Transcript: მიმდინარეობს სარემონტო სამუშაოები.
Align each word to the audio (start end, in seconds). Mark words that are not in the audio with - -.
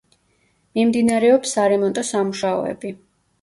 მიმდინარეობს 0.79 1.53
სარემონტო 1.57 2.05
სამუშაოები. 2.09 2.93